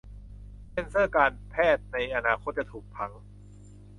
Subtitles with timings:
[0.71, 3.11] เซ็นเซอร์การแพทย์ในอนาคตจะถูกผัง